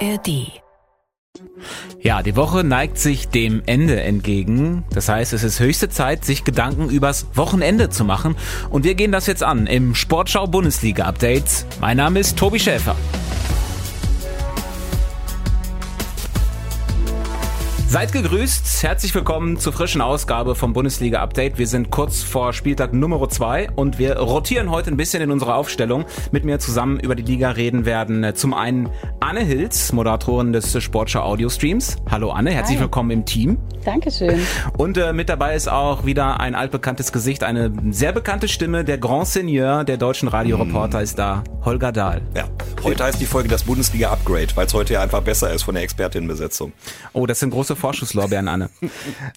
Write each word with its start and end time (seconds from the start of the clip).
ARD. 0.00 0.60
Ja, 2.00 2.22
die 2.22 2.36
Woche 2.36 2.64
neigt 2.64 2.98
sich 2.98 3.28
dem 3.28 3.62
Ende 3.66 4.00
entgegen. 4.00 4.84
Das 4.90 5.08
heißt, 5.08 5.32
es 5.32 5.42
ist 5.42 5.60
höchste 5.60 5.88
Zeit, 5.88 6.24
sich 6.24 6.44
Gedanken 6.44 6.88
übers 6.88 7.26
Wochenende 7.34 7.90
zu 7.90 8.04
machen. 8.04 8.36
Und 8.70 8.84
wir 8.84 8.94
gehen 8.94 9.12
das 9.12 9.26
jetzt 9.26 9.42
an 9.42 9.66
im 9.66 9.94
Sportschau 9.94 10.46
Bundesliga 10.46 11.04
Update. 11.04 11.66
Mein 11.80 11.96
Name 11.96 12.20
ist 12.20 12.38
Tobi 12.38 12.58
Schäfer. 12.58 12.96
Seid 17.88 18.10
gegrüßt, 18.10 18.82
herzlich 18.82 19.14
willkommen 19.14 19.58
zur 19.58 19.72
frischen 19.72 20.00
Ausgabe 20.00 20.56
vom 20.56 20.72
Bundesliga 20.72 21.20
Update. 21.20 21.56
Wir 21.56 21.68
sind 21.68 21.92
kurz 21.92 22.20
vor 22.20 22.52
Spieltag 22.52 22.92
Nummer 22.92 23.26
2 23.28 23.70
und 23.76 24.00
wir 24.00 24.18
rotieren 24.18 24.72
heute 24.72 24.90
ein 24.90 24.96
bisschen 24.96 25.22
in 25.22 25.30
unserer 25.30 25.54
Aufstellung. 25.54 26.04
Mit 26.32 26.44
mir 26.44 26.58
zusammen 26.58 26.98
über 26.98 27.14
die 27.14 27.22
Liga 27.22 27.50
reden 27.50 27.86
werden 27.86 28.24
äh, 28.24 28.34
zum 28.34 28.54
einen 28.54 28.90
Anne 29.20 29.40
Hilz, 29.40 29.92
Moderatorin 29.92 30.52
des 30.52 30.82
Sportschau 30.82 31.22
Audio 31.22 31.48
Streams. 31.48 31.96
Hallo 32.10 32.32
Anne, 32.32 32.50
herzlich 32.50 32.78
Hi. 32.78 32.82
willkommen 32.82 33.12
im 33.12 33.24
Team. 33.24 33.56
Dankeschön. 33.84 34.40
Und 34.76 34.98
äh, 34.98 35.12
mit 35.12 35.28
dabei 35.28 35.54
ist 35.54 35.68
auch 35.68 36.04
wieder 36.04 36.40
ein 36.40 36.56
altbekanntes 36.56 37.12
Gesicht, 37.12 37.44
eine 37.44 37.72
sehr 37.90 38.10
bekannte 38.10 38.48
Stimme, 38.48 38.84
der 38.84 38.98
Grand 38.98 39.28
Seigneur 39.28 39.84
der 39.84 39.96
deutschen 39.96 40.26
Radioreporter 40.26 40.98
mm. 40.98 41.02
ist 41.02 41.18
da, 41.20 41.44
Holger 41.64 41.92
Dahl. 41.92 42.20
Ja, 42.34 42.48
heute 42.82 43.04
heißt 43.04 43.20
die 43.20 43.26
Folge 43.26 43.48
das 43.48 43.62
Bundesliga 43.62 44.10
Upgrade, 44.10 44.48
weil 44.56 44.66
es 44.66 44.74
heute 44.74 44.94
ja 44.94 45.02
einfach 45.02 45.22
besser 45.22 45.52
ist 45.52 45.62
von 45.62 45.74
der 45.74 45.84
Expertinnenbesetzung. 45.84 46.72
Oh, 47.12 47.26
das 47.26 47.38
sind 47.38 47.50
große 47.50 47.75
Vorschusslorbeeren, 47.76 48.48
Anne. 48.48 48.70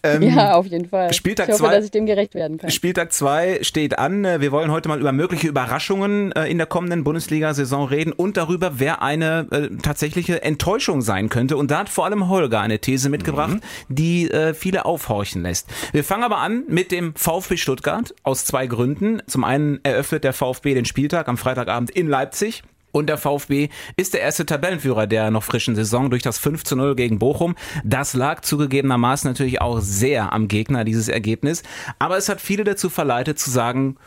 Ähm, 0.03 0.21
ja, 0.21 0.53
auf 0.53 0.65
jeden 0.67 0.87
Fall. 0.87 1.13
Spieltag 1.13 1.47
ich 1.49 1.53
hoffe, 1.53 1.63
zwei, 1.63 1.75
dass 1.75 1.85
ich 1.85 1.91
dem 1.91 2.05
gerecht 2.05 2.33
werden 2.35 2.57
kann. 2.57 2.69
Spieltag 2.69 3.11
2 3.11 3.59
steht 3.63 3.99
an. 3.99 4.23
Wir 4.23 4.51
wollen 4.51 4.71
heute 4.71 4.87
mal 4.87 4.99
über 4.99 5.11
mögliche 5.11 5.47
Überraschungen 5.47 6.31
äh, 6.31 6.45
in 6.45 6.57
der 6.57 6.67
kommenden 6.67 7.03
Bundesliga-Saison 7.03 7.87
reden 7.87 8.13
und 8.13 8.37
darüber, 8.37 8.79
wer 8.79 9.01
eine 9.01 9.47
äh, 9.51 9.69
tatsächliche 9.81 10.41
Enttäuschung 10.43 11.01
sein 11.01 11.29
könnte. 11.29 11.57
Und 11.57 11.71
da 11.71 11.79
hat 11.79 11.89
vor 11.89 12.05
allem 12.05 12.29
Holger 12.29 12.61
eine 12.61 12.79
These 12.79 13.09
mitgebracht, 13.09 13.55
mhm. 13.55 13.95
die 13.95 14.31
äh, 14.31 14.53
viele 14.53 14.85
aufhorchen 14.85 15.41
lässt. 15.41 15.67
Wir 15.91 16.03
fangen 16.03 16.23
aber 16.23 16.37
an 16.37 16.63
mit 16.67 16.91
dem 16.91 17.13
VfB 17.15 17.57
Stuttgart 17.57 18.13
aus 18.23 18.45
zwei 18.45 18.67
Gründen. 18.67 19.21
Zum 19.27 19.43
einen 19.43 19.79
eröffnet 19.83 20.23
der 20.23 20.33
VfB 20.33 20.73
den 20.73 20.85
Spieltag 20.85 21.27
am 21.27 21.37
Freitagabend 21.37 21.89
in 21.89 22.07
Leipzig. 22.07 22.63
Und 22.91 23.07
der 23.07 23.17
VfB 23.17 23.69
ist 23.97 24.13
der 24.13 24.21
erste 24.21 24.45
Tabellenführer 24.45 25.07
der 25.07 25.31
noch 25.31 25.43
frischen 25.43 25.75
Saison 25.75 26.09
durch 26.09 26.23
das 26.23 26.37
5 26.39 26.63
zu 26.63 26.75
0 26.75 26.95
gegen 26.95 27.19
Bochum. 27.19 27.55
Das 27.83 28.13
lag 28.13 28.41
zugegebenermaßen 28.41 29.29
natürlich 29.29 29.61
auch 29.61 29.79
sehr 29.79 30.33
am 30.33 30.47
Gegner, 30.47 30.83
dieses 30.83 31.07
Ergebnis. 31.07 31.63
Aber 31.99 32.17
es 32.17 32.29
hat 32.29 32.41
viele 32.41 32.63
dazu 32.63 32.89
verleitet 32.89 33.39
zu 33.39 33.49
sagen, 33.49 33.97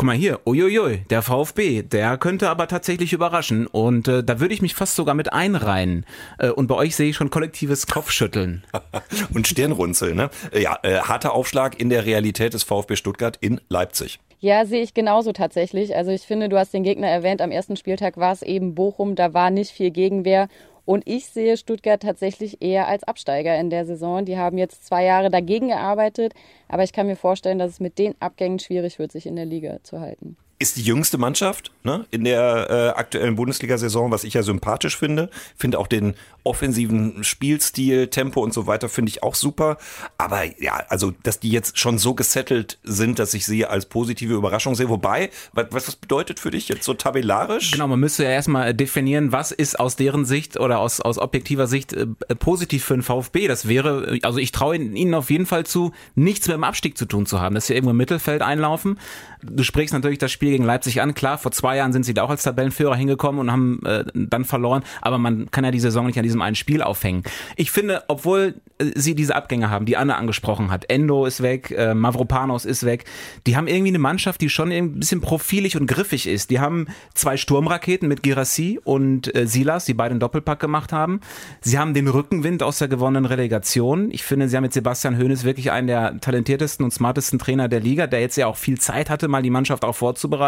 guck 0.00 0.06
mal 0.06 0.16
hier, 0.16 0.40
uiuiui, 0.46 1.04
der 1.10 1.20
VfB, 1.20 1.82
der 1.82 2.16
könnte 2.16 2.48
aber 2.48 2.68
tatsächlich 2.68 3.12
überraschen. 3.12 3.66
Und 3.66 4.08
äh, 4.08 4.24
da 4.24 4.40
würde 4.40 4.54
ich 4.54 4.62
mich 4.62 4.74
fast 4.74 4.96
sogar 4.96 5.14
mit 5.14 5.32
einreihen. 5.34 6.06
Äh, 6.38 6.48
und 6.48 6.68
bei 6.68 6.74
euch 6.74 6.96
sehe 6.96 7.10
ich 7.10 7.16
schon 7.16 7.28
kollektives 7.28 7.86
Kopfschütteln. 7.86 8.64
und 9.34 9.46
Stirnrunzeln, 9.46 10.16
ne? 10.16 10.30
Ja, 10.58 10.78
äh, 10.84 11.00
harter 11.00 11.34
Aufschlag 11.34 11.78
in 11.78 11.90
der 11.90 12.06
Realität 12.06 12.54
des 12.54 12.62
VfB 12.62 12.96
Stuttgart 12.96 13.36
in 13.42 13.60
Leipzig. 13.68 14.20
Ja, 14.42 14.64
sehe 14.64 14.82
ich 14.82 14.94
genauso 14.94 15.32
tatsächlich. 15.32 15.94
Also 15.94 16.10
ich 16.10 16.22
finde, 16.22 16.48
du 16.48 16.58
hast 16.58 16.72
den 16.72 16.82
Gegner 16.82 17.08
erwähnt, 17.08 17.42
am 17.42 17.50
ersten 17.50 17.76
Spieltag 17.76 18.16
war 18.16 18.32
es 18.32 18.40
eben 18.42 18.74
Bochum, 18.74 19.14
da 19.14 19.34
war 19.34 19.50
nicht 19.50 19.70
viel 19.70 19.90
Gegenwehr. 19.90 20.48
Und 20.86 21.06
ich 21.06 21.26
sehe 21.26 21.58
Stuttgart 21.58 22.02
tatsächlich 22.02 22.62
eher 22.62 22.88
als 22.88 23.04
Absteiger 23.04 23.58
in 23.60 23.68
der 23.68 23.84
Saison. 23.84 24.24
Die 24.24 24.38
haben 24.38 24.56
jetzt 24.56 24.86
zwei 24.86 25.04
Jahre 25.04 25.30
dagegen 25.30 25.68
gearbeitet, 25.68 26.32
aber 26.68 26.84
ich 26.84 26.92
kann 26.94 27.06
mir 27.06 27.16
vorstellen, 27.16 27.58
dass 27.58 27.72
es 27.72 27.80
mit 27.80 27.98
den 27.98 28.14
Abgängen 28.20 28.58
schwierig 28.58 28.98
wird, 28.98 29.12
sich 29.12 29.26
in 29.26 29.36
der 29.36 29.44
Liga 29.44 29.82
zu 29.82 30.00
halten 30.00 30.36
ist 30.60 30.76
die 30.76 30.82
jüngste 30.82 31.16
Mannschaft 31.16 31.72
ne, 31.84 32.04
in 32.10 32.22
der 32.24 32.68
äh, 32.70 32.98
aktuellen 32.98 33.34
Bundesliga-Saison, 33.34 34.10
was 34.10 34.24
ich 34.24 34.34
ja 34.34 34.42
sympathisch 34.42 34.96
finde. 34.96 35.30
Finde 35.56 35.78
auch 35.78 35.86
den 35.86 36.14
offensiven 36.44 37.24
Spielstil, 37.24 38.08
Tempo 38.08 38.42
und 38.42 38.52
so 38.52 38.66
weiter 38.66 38.88
finde 38.88 39.10
ich 39.10 39.22
auch 39.22 39.34
super. 39.34 39.78
Aber 40.18 40.42
ja, 40.62 40.82
also, 40.88 41.12
dass 41.22 41.40
die 41.40 41.50
jetzt 41.50 41.78
schon 41.78 41.98
so 41.98 42.14
gesettelt 42.14 42.78
sind, 42.82 43.18
dass 43.18 43.34
ich 43.34 43.46
sie 43.46 43.66
als 43.66 43.86
positive 43.86 44.34
Überraschung 44.34 44.74
sehe. 44.74 44.88
Wobei, 44.88 45.30
was, 45.52 45.66
was 45.70 45.96
bedeutet 45.96 46.40
für 46.40 46.50
dich 46.50 46.68
jetzt 46.68 46.84
so 46.84 46.94
tabellarisch? 46.94 47.70
Genau, 47.70 47.88
man 47.88 48.00
müsste 48.00 48.24
ja 48.24 48.30
erstmal 48.30 48.74
definieren, 48.74 49.32
was 49.32 49.52
ist 49.52 49.80
aus 49.80 49.96
deren 49.96 50.26
Sicht 50.26 50.60
oder 50.60 50.78
aus, 50.78 51.00
aus 51.00 51.18
objektiver 51.18 51.66
Sicht 51.66 51.94
äh, 51.94 52.06
positiv 52.38 52.84
für 52.84 52.94
den 52.94 53.02
VfB. 53.02 53.48
Das 53.48 53.66
wäre, 53.66 54.18
also 54.22 54.38
ich 54.38 54.52
traue 54.52 54.76
ihnen 54.76 55.14
auf 55.14 55.30
jeden 55.30 55.46
Fall 55.46 55.64
zu, 55.64 55.92
nichts 56.14 56.48
mit 56.48 56.54
dem 56.54 56.64
Abstieg 56.64 56.98
zu 56.98 57.06
tun 57.06 57.24
zu 57.24 57.40
haben, 57.40 57.54
dass 57.54 57.66
sie 57.66 57.74
irgendwo 57.74 57.92
im 57.92 57.96
Mittelfeld 57.96 58.42
einlaufen. 58.42 58.98
Du 59.42 59.62
sprichst 59.62 59.94
natürlich 59.94 60.18
das 60.18 60.30
Spiel 60.32 60.49
gegen 60.50 60.64
Leipzig 60.64 61.00
an. 61.00 61.14
Klar, 61.14 61.38
vor 61.38 61.52
zwei 61.52 61.76
Jahren 61.76 61.92
sind 61.92 62.04
sie 62.04 62.14
da 62.14 62.22
auch 62.22 62.30
als 62.30 62.42
Tabellenführer 62.42 62.94
hingekommen 62.94 63.40
und 63.40 63.50
haben 63.50 63.80
äh, 63.84 64.04
dann 64.14 64.44
verloren. 64.44 64.82
Aber 65.00 65.18
man 65.18 65.50
kann 65.50 65.64
ja 65.64 65.70
die 65.70 65.80
Saison 65.80 66.06
nicht 66.06 66.18
an 66.18 66.22
diesem 66.22 66.42
einen 66.42 66.56
Spiel 66.56 66.82
aufhängen. 66.82 67.22
Ich 67.56 67.70
finde, 67.70 68.02
obwohl 68.08 68.60
äh, 68.78 68.92
sie 68.94 69.14
diese 69.14 69.34
Abgänge 69.34 69.70
haben, 69.70 69.86
die 69.86 69.96
Anne 69.96 70.16
angesprochen 70.16 70.70
hat, 70.70 70.90
Endo 70.90 71.24
ist 71.26 71.42
weg, 71.42 71.70
äh, 71.70 71.94
Mavropanos 71.94 72.64
ist 72.64 72.84
weg, 72.84 73.04
die 73.46 73.56
haben 73.56 73.66
irgendwie 73.66 73.90
eine 73.90 73.98
Mannschaft, 73.98 74.40
die 74.40 74.50
schon 74.50 74.72
ein 74.72 74.98
bisschen 74.98 75.20
profilig 75.20 75.76
und 75.76 75.86
griffig 75.86 76.26
ist. 76.26 76.50
Die 76.50 76.60
haben 76.60 76.86
zwei 77.14 77.36
Sturmraketen 77.36 78.08
mit 78.08 78.22
Girassi 78.22 78.80
und 78.82 79.34
äh, 79.34 79.46
Silas, 79.46 79.84
die 79.84 79.94
beiden 79.94 80.20
Doppelpack 80.20 80.60
gemacht 80.60 80.92
haben. 80.92 81.20
Sie 81.60 81.78
haben 81.78 81.94
den 81.94 82.08
Rückenwind 82.08 82.62
aus 82.62 82.78
der 82.78 82.88
gewonnenen 82.88 83.26
Relegation. 83.26 84.10
Ich 84.10 84.24
finde, 84.24 84.48
sie 84.48 84.56
haben 84.56 84.62
mit 84.62 84.72
Sebastian 84.72 85.18
Hoeneß 85.18 85.44
wirklich 85.44 85.70
einen 85.70 85.86
der 85.86 86.20
talentiertesten 86.20 86.84
und 86.84 86.90
smartesten 86.90 87.38
Trainer 87.38 87.68
der 87.68 87.80
Liga, 87.80 88.06
der 88.06 88.20
jetzt 88.20 88.36
ja 88.36 88.46
auch 88.46 88.56
viel 88.56 88.78
Zeit 88.78 89.10
hatte, 89.10 89.28
mal 89.28 89.42
die 89.42 89.50
Mannschaft 89.50 89.84
auch 89.84 89.94
vorzubereiten. 89.94 90.39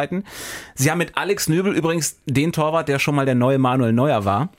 Sie 0.74 0.90
haben 0.90 0.98
mit 0.98 1.16
Alex 1.16 1.48
Nöbel 1.48 1.74
übrigens 1.74 2.20
den 2.26 2.52
Torwart, 2.52 2.88
der 2.88 2.98
schon 2.98 3.14
mal 3.14 3.26
der 3.26 3.34
neue 3.34 3.58
Manuel 3.58 3.92
Neuer 3.92 4.24
war. 4.24 4.50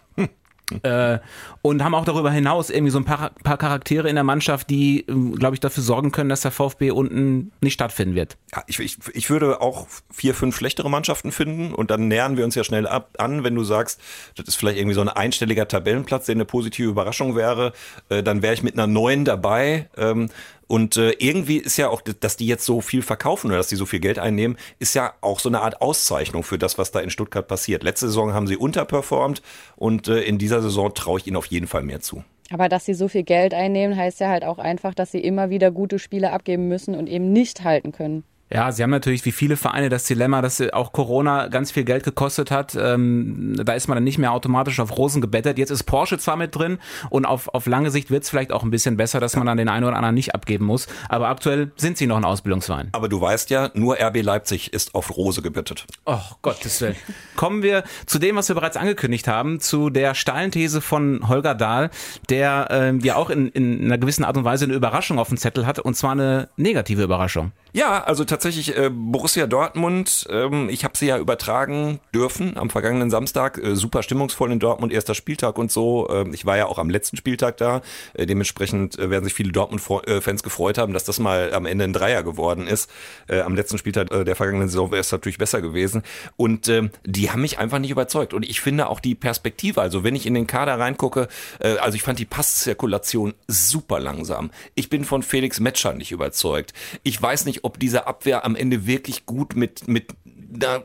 Äh, 0.82 1.20
und 1.62 1.84
haben 1.84 1.94
auch 1.94 2.06
darüber 2.06 2.32
hinaus 2.32 2.70
irgendwie 2.70 2.92
so 2.92 2.98
ein 2.98 3.06
paar, 3.06 3.32
paar 3.44 3.58
Charaktere 3.58 4.10
in 4.10 4.16
der 4.16 4.24
Mannschaft, 4.24 4.70
die, 4.70 5.06
ähm, 5.08 5.36
glaube 5.36 5.56
ich, 5.56 5.60
dafür 5.60 5.84
sorgen 5.84 6.12
können, 6.12 6.30
dass 6.30 6.42
der 6.42 6.52
VfB 6.52 6.92
unten 6.92 7.52
nicht 7.62 7.74
stattfinden 7.74 8.16
wird. 8.16 8.38
Ja, 8.54 8.64
ich, 8.68 8.80
ich, 8.80 8.98
ich 9.14 9.30
würde 9.30 9.62
auch 9.62 9.88
vier, 10.10 10.34
fünf 10.34 10.56
schlechtere 10.56 10.90
Mannschaften 10.90 11.32
finden 11.32 11.74
und 11.74 11.92
dann 11.92 12.08
nähern 12.08 12.38
wir 12.38 12.46
uns 12.46 12.56
ja 12.56 12.64
schnell 12.64 12.88
ab 12.88 13.10
an, 13.18 13.44
wenn 13.44 13.56
du 13.56 13.64
sagst, 13.64 14.00
das 14.36 14.48
ist 14.48 14.56
vielleicht 14.56 14.78
irgendwie 14.78 14.96
so 14.96 15.02
ein 15.02 15.10
einstelliger 15.10 15.68
Tabellenplatz, 15.68 16.26
der 16.26 16.36
eine 16.36 16.46
positive 16.46 16.90
Überraschung 16.90 17.36
wäre, 17.36 17.74
äh, 18.10 18.24
dann 18.24 18.42
wäre 18.42 18.54
ich 18.54 18.64
mit 18.64 18.74
einer 18.74 18.88
neuen 18.88 19.26
dabei. 19.26 19.90
Ähm, 19.98 20.30
und 20.74 20.98
äh, 20.98 21.12
irgendwie 21.20 21.58
ist 21.58 21.78
ja 21.78 21.90
auch, 21.90 22.02
dass 22.02 22.36
die 22.36 22.48
jetzt 22.48 22.66
so 22.66 22.82
viel 22.82 23.04
verkaufen 23.04 23.46
oder 23.46 23.58
dass 23.58 23.68
die 23.68 23.76
so 23.76 23.86
viel 23.86 24.00
Geld 24.00 24.18
einnehmen, 24.18 24.58
ist 24.80 24.96
ja 24.96 25.14
auch 25.22 25.40
so 25.40 25.48
eine 25.48 25.62
Art 25.62 25.84
Auszeichnung 25.84 26.42
für 26.42 26.58
das, 26.58 26.80
was 26.80 26.90
da 26.90 27.00
in 27.00 27.12
Stuttgart 27.12 27.48
passiert. 27.48 27.84
Letzte 27.84 28.08
Saison 28.08 28.34
haben 28.34 28.48
sie 28.48 28.58
unterperformt 28.58 29.44
und 29.76 30.08
äh, 30.08 30.22
in 30.22 30.40
dieser 30.40 30.64
Saison 30.64 30.92
traue 30.96 31.20
ich 31.20 31.28
ihnen 31.28 31.36
auf 31.36 31.46
jeden 31.46 31.68
Fall 31.68 31.84
mehr 31.84 32.02
zu. 32.02 32.24
Aber 32.50 32.70
dass 32.70 32.86
sie 32.86 32.96
so 32.96 33.08
viel 33.08 33.22
Geld 33.22 33.54
einnehmen, 33.54 33.96
heißt 33.96 34.20
ja 34.20 34.30
halt 34.30 34.44
auch 34.44 34.58
einfach, 34.58 34.96
dass 34.96 35.12
sie 35.12 35.20
immer 35.20 35.52
wieder 35.52 35.70
gute 35.70 36.00
Spiele 36.00 36.32
abgeben 36.32 36.68
müssen 36.70 36.96
und 36.96 37.08
eben 37.08 37.32
nicht 37.32 37.64
halten 37.64 37.92
können. 37.92 38.24
Ja, 38.54 38.72
sie 38.72 38.84
haben 38.84 38.92
natürlich 38.92 39.26
wie 39.26 39.32
viele 39.32 39.58
Vereine 39.58 39.90
das 39.90 40.04
Dilemma, 40.04 40.44
dass 40.44 40.62
auch 40.74 40.92
Corona 40.92 41.48
ganz 41.48 41.72
viel 41.72 41.84
Geld 41.84 42.04
gekostet 42.04 42.52
hat. 42.52 42.78
Ähm, 42.80 43.56
da 43.56 43.74
ist 43.74 43.88
man 43.88 43.96
dann 43.96 44.04
nicht 44.04 44.20
mehr 44.20 44.32
automatisch 44.32 44.80
auf 44.80 44.96
Rosen 44.96 45.22
gebettet. 45.22 45.58
Jetzt 45.58 45.72
ist 45.72 45.84
Porsche 45.84 46.20
zwar 46.20 46.36
mit 46.36 46.56
drin 46.56 46.78
und 47.10 47.26
auf, 47.26 47.48
auf 47.54 47.66
lange 47.66 47.90
Sicht 47.90 48.12
wird 48.12 48.24
es 48.24 48.30
vielleicht 48.30 48.52
auch 48.52 48.62
ein 48.62 48.70
bisschen 48.70 48.96
besser, 48.96 49.20
dass 49.20 49.36
man 49.36 49.48
dann 49.48 49.58
den 49.58 49.70
einen 49.70 49.86
oder 49.86 49.96
anderen 49.96 50.14
nicht 50.14 50.36
abgeben 50.36 50.66
muss. 50.66 50.86
Aber 51.10 51.30
aktuell 51.30 51.72
sind 51.78 51.98
sie 51.98 52.06
noch 52.06 52.18
ein 52.18 52.26
Ausbildungsverein. 52.26 52.90
Aber 52.92 53.10
du 53.10 53.20
weißt 53.20 53.50
ja, 53.50 53.72
nur 53.74 53.98
RB 54.00 54.22
Leipzig 54.22 54.72
ist 54.72 54.94
auf 54.94 55.18
Rose 55.18 55.42
gebettet. 55.42 55.88
Oh, 56.06 56.20
Gottes 56.44 56.80
Willen. 56.82 56.96
Kommen 57.36 57.64
wir 57.64 57.84
zu 58.06 58.20
dem, 58.20 58.36
was 58.36 58.50
wir 58.50 58.56
bereits 58.56 58.78
angekündigt 58.78 59.28
haben, 59.28 59.62
zu 59.62 59.90
der 59.90 60.14
steilen 60.14 60.52
These 60.52 60.82
von 60.82 61.28
Holger 61.28 61.56
Dahl, 61.56 61.90
der 62.30 62.68
ähm, 62.70 63.00
ja 63.00 63.16
auch 63.16 63.32
in, 63.32 63.48
in 63.48 63.86
einer 63.86 63.98
gewissen 63.98 64.24
Art 64.24 64.38
und 64.38 64.44
Weise 64.44 64.66
eine 64.66 64.76
Überraschung 64.76 65.18
auf 65.18 65.30
dem 65.30 65.38
Zettel 65.38 65.66
hat, 65.66 65.80
und 65.80 65.96
zwar 65.96 66.12
eine 66.12 66.50
negative 66.56 67.02
Überraschung. 67.02 67.52
Ja, 67.76 68.04
also 68.04 68.24
tatsächlich 68.24 68.78
äh, 68.78 68.92
Borussia 68.94 69.48
Dortmund, 69.48 70.28
ähm, 70.30 70.70
ich 70.70 70.84
habe 70.84 70.96
sie 70.96 71.08
ja 71.08 71.18
übertragen 71.18 72.00
dürfen 72.14 72.56
am 72.56 72.70
vergangenen 72.70 73.10
Samstag. 73.10 73.58
Äh, 73.58 73.76
super 73.76 74.04
stimmungsvoll 74.04 74.52
in 74.52 74.60
Dortmund, 74.60 74.94
erster 74.94 75.16
Spieltag 75.16 75.58
und 75.58 75.72
so. 75.72 76.08
Äh, 76.08 76.30
ich 76.34 76.46
war 76.46 76.56
ja 76.56 76.68
auch 76.68 76.78
am 76.78 76.92
letzten 76.92 77.18
Spieltag 77.18 77.58
da. 77.58 77.82
Äh, 78.14 78.28
dementsprechend 78.28 79.00
äh, 79.00 79.10
werden 79.10 79.24
sich 79.24 79.34
viele 79.34 79.52
Dortmund-Fans 79.52 80.44
gefreut 80.44 80.78
haben, 80.78 80.94
dass 80.94 81.04
das 81.04 81.18
mal 81.18 81.52
am 81.52 81.66
Ende 81.66 81.86
ein 81.86 81.94
Dreier 81.94 82.22
geworden 82.22 82.68
ist. 82.68 82.92
Äh, 83.28 83.40
am 83.40 83.56
letzten 83.56 83.80
Spieltag 83.80 84.12
äh, 84.12 84.24
der 84.24 84.36
vergangenen 84.36 84.70
Saison 84.70 84.92
wäre 84.92 85.02
es 85.02 85.12
natürlich 85.12 85.40
besser 85.40 85.60
gewesen. 85.60 86.04
Und 86.38 86.68
äh, 86.68 86.90
die 87.06 87.32
haben 87.32 87.42
mich 87.42 87.58
einfach 87.58 87.80
nicht 87.80 87.90
überzeugt. 87.90 88.36
Und 88.36 88.48
ich 88.48 88.62
finde 88.62 88.88
auch 88.88 89.00
die 89.00 89.16
Perspektive, 89.16 89.82
also 89.82 90.04
wenn 90.04 90.16
ich 90.16 90.28
in 90.28 90.36
den 90.36 90.46
Kader 90.46 90.78
reingucke, 90.78 91.28
äh, 91.60 91.78
also 91.78 91.96
ich 91.96 92.04
fand 92.04 92.20
die 92.20 92.26
Passzirkulation 92.26 93.34
super 93.48 94.00
langsam. 94.00 94.52
Ich 94.76 94.90
bin 94.90 95.06
von 95.06 95.24
Felix 95.24 95.60
Metscher 95.60 95.94
nicht 95.94 96.12
überzeugt. 96.12 96.74
Ich 97.02 97.20
weiß 97.20 97.46
nicht, 97.46 97.63
ob 97.64 97.80
diese 97.80 98.06
Abwehr 98.06 98.46
am 98.46 98.56
Ende 98.56 98.86
wirklich 98.86 99.26
gut 99.26 99.56
mit, 99.56 99.88
mit 99.88 100.14
einer 100.54 100.84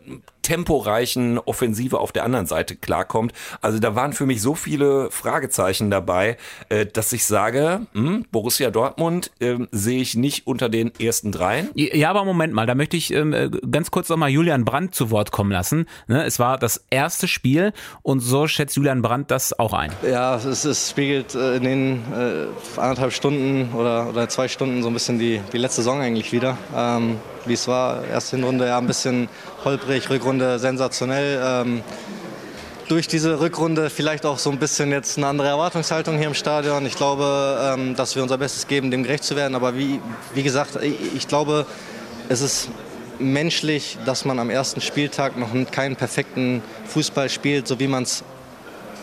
temporeichen 0.48 1.38
Offensive 1.38 2.00
auf 2.00 2.10
der 2.10 2.24
anderen 2.24 2.46
Seite 2.46 2.74
klarkommt. 2.74 3.34
Also 3.60 3.78
da 3.80 3.94
waren 3.94 4.14
für 4.14 4.24
mich 4.24 4.40
so 4.40 4.54
viele 4.54 5.10
Fragezeichen 5.10 5.90
dabei, 5.90 6.38
äh, 6.70 6.86
dass 6.86 7.12
ich 7.12 7.26
sage, 7.26 7.82
hm, 7.92 8.24
Borussia 8.32 8.70
Dortmund 8.70 9.30
äh, 9.40 9.58
sehe 9.72 10.00
ich 10.00 10.14
nicht 10.14 10.46
unter 10.46 10.70
den 10.70 10.90
ersten 10.98 11.32
dreien. 11.32 11.68
Ja, 11.74 12.08
aber 12.08 12.24
Moment 12.24 12.54
mal, 12.54 12.64
da 12.64 12.74
möchte 12.74 12.96
ich 12.96 13.12
ähm, 13.12 13.34
äh, 13.34 13.50
ganz 13.70 13.90
kurz 13.90 14.08
nochmal 14.08 14.30
Julian 14.30 14.64
Brandt 14.64 14.94
zu 14.94 15.10
Wort 15.10 15.32
kommen 15.32 15.52
lassen. 15.52 15.84
Ne, 16.06 16.24
es 16.24 16.38
war 16.38 16.56
das 16.56 16.82
erste 16.88 17.28
Spiel 17.28 17.74
und 18.00 18.20
so 18.20 18.46
schätzt 18.46 18.74
Julian 18.76 19.02
Brandt 19.02 19.30
das 19.30 19.58
auch 19.58 19.74
ein. 19.74 19.92
Ja, 20.02 20.36
es, 20.36 20.64
es 20.64 20.88
spiegelt 20.88 21.34
äh, 21.34 21.56
in 21.56 21.64
den 21.64 22.02
äh, 22.10 22.80
anderthalb 22.80 23.12
Stunden 23.12 23.74
oder, 23.74 24.08
oder 24.08 24.30
zwei 24.30 24.48
Stunden 24.48 24.82
so 24.82 24.88
ein 24.88 24.94
bisschen 24.94 25.18
die, 25.18 25.42
die 25.52 25.58
letzte 25.58 25.82
Saison 25.82 26.00
eigentlich 26.00 26.32
wieder. 26.32 26.56
Ähm, 26.74 27.16
wie 27.48 27.54
es 27.54 27.66
war, 27.66 28.04
erste 28.04 28.36
Hinrunde 28.36 28.66
ja 28.66 28.78
ein 28.78 28.86
bisschen 28.86 29.28
holprig, 29.64 30.10
Rückrunde 30.38 30.58
sensationell. 30.58 31.40
Ähm, 31.42 31.82
durch 32.88 33.06
diese 33.06 33.40
Rückrunde 33.40 33.90
vielleicht 33.90 34.24
auch 34.24 34.38
so 34.38 34.50
ein 34.50 34.58
bisschen 34.58 34.92
jetzt 34.92 35.18
eine 35.18 35.26
andere 35.26 35.48
Erwartungshaltung 35.48 36.16
hier 36.16 36.28
im 36.28 36.34
Stadion. 36.34 36.86
Ich 36.86 36.96
glaube, 36.96 37.74
ähm, 37.74 37.94
dass 37.96 38.16
wir 38.16 38.22
unser 38.22 38.38
Bestes 38.38 38.66
geben, 38.66 38.90
dem 38.90 39.02
gerecht 39.02 39.24
zu 39.24 39.36
werden. 39.36 39.54
Aber 39.54 39.76
wie, 39.76 40.00
wie 40.34 40.42
gesagt, 40.42 40.76
ich, 40.82 40.94
ich 41.16 41.28
glaube, 41.28 41.66
es 42.30 42.40
ist 42.40 42.70
menschlich, 43.18 43.98
dass 44.06 44.24
man 44.24 44.38
am 44.38 44.48
ersten 44.48 44.80
Spieltag 44.80 45.36
noch 45.36 45.50
keinen 45.70 45.96
perfekten 45.96 46.62
Fußball 46.86 47.28
spielt, 47.28 47.66
so 47.66 47.78
wie 47.78 47.88
man 47.88 48.04
es 48.04 48.24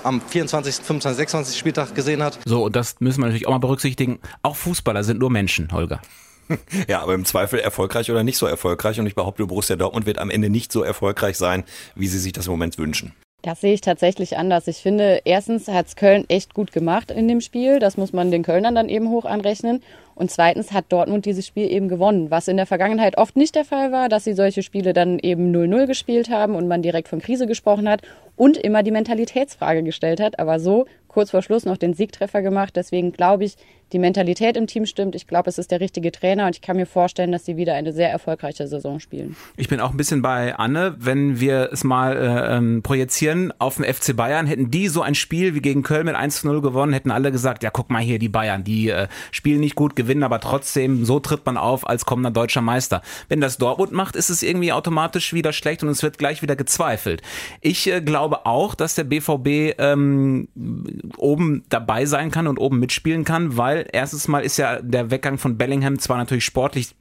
am 0.03 0.21
24., 0.21 0.75
25., 0.75 1.17
26. 1.17 1.59
Spieltag 1.59 1.93
gesehen 1.93 2.23
hat. 2.23 2.39
So, 2.45 2.63
und 2.63 2.75
das 2.75 2.95
müssen 2.99 3.19
wir 3.19 3.25
natürlich 3.25 3.47
auch 3.47 3.51
mal 3.51 3.59
berücksichtigen. 3.59 4.19
Auch 4.41 4.55
Fußballer 4.55 5.03
sind 5.03 5.19
nur 5.19 5.29
Menschen, 5.29 5.71
Holger. 5.71 5.99
Ja, 6.87 7.01
aber 7.01 7.13
im 7.13 7.25
Zweifel 7.25 7.59
erfolgreich 7.59 8.11
oder 8.11 8.23
nicht 8.23 8.37
so 8.37 8.45
erfolgreich. 8.45 8.99
Und 8.99 9.07
ich 9.07 9.15
behaupte, 9.15 9.45
Borussia 9.45 9.75
Dortmund 9.75 10.05
wird 10.05 10.19
am 10.19 10.29
Ende 10.29 10.49
nicht 10.49 10.71
so 10.71 10.83
erfolgreich 10.83 11.37
sein, 11.37 11.63
wie 11.95 12.07
sie 12.07 12.19
sich 12.19 12.33
das 12.33 12.47
im 12.47 12.51
Moment 12.51 12.77
wünschen. 12.77 13.13
Das 13.45 13.61
sehe 13.61 13.75
ich 13.75 13.81
tatsächlich 13.81 14.37
anders. 14.37 14.67
Ich 14.67 14.77
finde, 14.77 15.21
erstens 15.23 15.67
hat 15.67 15.85
es 15.85 15.95
Köln 15.95 16.25
echt 16.29 16.55
gut 16.55 16.71
gemacht 16.71 17.11
in 17.11 17.27
dem 17.27 17.41
Spiel. 17.41 17.77
Das 17.77 17.95
muss 17.95 18.11
man 18.11 18.31
den 18.31 18.41
Kölnern 18.41 18.73
dann 18.73 18.89
eben 18.89 19.09
hoch 19.09 19.25
anrechnen. 19.25 19.83
Und 20.15 20.31
zweitens 20.31 20.71
hat 20.71 20.85
Dortmund 20.89 21.25
dieses 21.25 21.45
Spiel 21.45 21.69
eben 21.69 21.87
gewonnen, 21.87 22.31
was 22.31 22.47
in 22.47 22.57
der 22.57 22.65
Vergangenheit 22.65 23.19
oft 23.19 23.35
nicht 23.35 23.53
der 23.53 23.65
Fall 23.65 23.91
war, 23.91 24.09
dass 24.09 24.23
sie 24.23 24.33
solche 24.33 24.63
Spiele 24.63 24.93
dann 24.93 25.19
eben 25.19 25.55
0-0 25.55 25.85
gespielt 25.85 26.31
haben 26.31 26.55
und 26.55 26.67
man 26.67 26.81
direkt 26.81 27.07
von 27.07 27.21
Krise 27.21 27.45
gesprochen 27.45 27.87
hat 27.87 28.01
und 28.35 28.57
immer 28.57 28.83
die 28.83 28.91
Mentalitätsfrage 28.91 29.83
gestellt 29.83 30.19
hat. 30.19 30.39
Aber 30.39 30.59
so 30.59 30.85
kurz 31.15 31.31
vor 31.31 31.41
Schluss 31.41 31.63
noch 31.63 31.77
den 31.77 31.93
Siegtreffer 31.93 32.41
gemacht. 32.41 32.75
Deswegen 32.75 33.13
glaube 33.13 33.45
ich, 33.45 33.55
die 33.93 33.99
Mentalität 33.99 34.57
im 34.57 34.67
Team 34.67 34.85
stimmt. 34.85 35.15
Ich 35.15 35.27
glaube, 35.27 35.49
es 35.49 35.57
ist 35.57 35.71
der 35.71 35.79
richtige 35.79 36.11
Trainer 36.11 36.47
und 36.47 36.55
ich 36.55 36.61
kann 36.61 36.75
mir 36.75 36.87
vorstellen, 36.87 37.31
dass 37.31 37.45
sie 37.45 37.55
wieder 37.55 37.75
eine 37.75 37.93
sehr 37.93 38.09
erfolgreiche 38.09 38.67
Saison 38.67 38.99
spielen. 38.99 39.37
Ich 39.57 39.69
bin 39.69 39.79
auch 39.79 39.91
ein 39.91 39.97
bisschen 39.97 40.21
bei 40.21 40.55
Anne. 40.55 40.95
Wenn 40.97 41.39
wir 41.39 41.69
es 41.71 41.83
mal 41.83 42.17
äh, 42.17 42.57
ähm, 42.57 42.81
projizieren 42.81 43.53
auf 43.59 43.75
den 43.75 43.85
FC 43.85 44.15
Bayern, 44.15 44.47
hätten 44.47 44.71
die 44.71 44.87
so 44.87 45.03
ein 45.03 45.15
Spiel 45.15 45.53
wie 45.53 45.61
gegen 45.61 45.83
Köln 45.83 46.07
mit 46.07 46.15
1-0 46.15 46.61
gewonnen, 46.61 46.93
hätten 46.93 47.11
alle 47.11 47.31
gesagt, 47.31 47.63
ja 47.63 47.69
guck 47.69 47.89
mal 47.89 48.01
hier, 48.01 48.19
die 48.19 48.27
Bayern, 48.27 48.63
die 48.63 48.89
äh, 48.89 49.07
spielen 49.31 49.61
nicht 49.61 49.75
gut, 49.75 49.95
gewinnen 49.95 50.23
aber 50.23 50.39
trotzdem, 50.39 51.05
so 51.05 51.19
tritt 51.19 51.45
man 51.45 51.55
auf 51.55 51.87
als 51.87 52.05
kommender 52.05 52.31
deutscher 52.31 52.61
Meister. 52.61 53.01
Wenn 53.29 53.39
das 53.39 53.57
Dortmund 53.57 53.91
macht, 53.91 54.15
ist 54.15 54.29
es 54.29 54.41
irgendwie 54.43 54.73
automatisch 54.73 55.31
wieder 55.31 55.53
schlecht 55.53 55.83
und 55.83 55.89
es 55.89 56.03
wird 56.03 56.17
gleich 56.17 56.41
wieder 56.41 56.55
gezweifelt. 56.55 57.21
Ich 57.61 57.89
äh, 57.89 58.01
glaube 58.01 58.24
auch, 58.33 58.75
dass 58.75 58.95
der 58.95 59.03
BVB 59.03 59.75
ähm, 59.77 60.47
oben 61.17 61.63
dabei 61.69 62.05
sein 62.05 62.31
kann 62.31 62.47
und 62.47 62.59
oben 62.59 62.79
mitspielen 62.79 63.23
kann, 63.23 63.57
weil 63.57 63.87
erstens 63.91 64.27
mal 64.27 64.43
ist 64.43 64.57
ja 64.57 64.81
der 64.81 65.11
Weggang 65.11 65.37
von 65.37 65.57
Bellingham 65.57 65.99
zwar 65.99 66.17
natürlich 66.17 66.45
sportlich 66.45 66.95